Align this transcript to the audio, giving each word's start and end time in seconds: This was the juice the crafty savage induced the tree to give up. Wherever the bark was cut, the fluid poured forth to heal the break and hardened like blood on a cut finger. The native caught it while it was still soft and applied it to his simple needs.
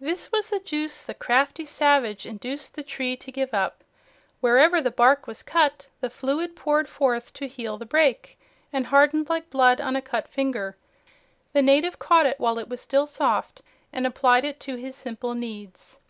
This 0.00 0.32
was 0.32 0.48
the 0.48 0.60
juice 0.60 1.02
the 1.02 1.12
crafty 1.12 1.66
savage 1.66 2.24
induced 2.24 2.74
the 2.74 2.82
tree 2.82 3.18
to 3.18 3.30
give 3.30 3.52
up. 3.52 3.84
Wherever 4.40 4.80
the 4.80 4.90
bark 4.90 5.26
was 5.26 5.42
cut, 5.42 5.88
the 6.00 6.08
fluid 6.08 6.56
poured 6.56 6.88
forth 6.88 7.34
to 7.34 7.46
heal 7.46 7.76
the 7.76 7.84
break 7.84 8.40
and 8.72 8.86
hardened 8.86 9.28
like 9.28 9.50
blood 9.50 9.78
on 9.78 9.94
a 9.94 10.00
cut 10.00 10.26
finger. 10.26 10.78
The 11.52 11.60
native 11.60 11.98
caught 11.98 12.24
it 12.24 12.40
while 12.40 12.58
it 12.58 12.70
was 12.70 12.80
still 12.80 13.04
soft 13.04 13.60
and 13.92 14.06
applied 14.06 14.46
it 14.46 14.58
to 14.60 14.76
his 14.76 14.96
simple 14.96 15.34
needs. 15.34 16.00